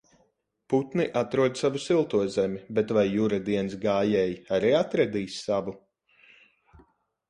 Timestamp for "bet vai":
2.79-3.05